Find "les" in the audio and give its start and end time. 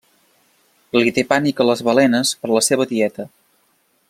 1.71-1.85